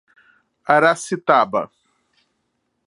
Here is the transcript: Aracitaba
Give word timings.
Aracitaba 0.73 1.61